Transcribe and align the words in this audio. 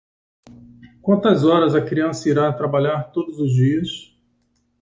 Quantas 0.99 1.45
horas 1.45 1.75
a 1.75 1.85
criança 1.85 2.27
irá 2.27 2.51
trabalhar 2.51 3.11
todos 3.11 3.37
os 3.37 3.51
dias? 3.53 3.87